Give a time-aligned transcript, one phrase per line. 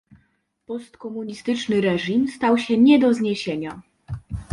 [0.65, 3.81] Postkomunistyczny reżim stał się nie do zniesienia